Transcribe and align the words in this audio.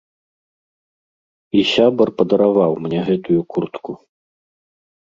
І 1.59 1.61
сябар 1.73 2.09
падараваў 2.23 2.71
мне 2.89 2.99
гэтую 3.13 3.39
куртку. 3.55 3.91